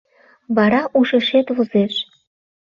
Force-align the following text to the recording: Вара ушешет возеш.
Вара 0.55 0.81
ушешет 0.99 1.47
возеш. 1.55 1.93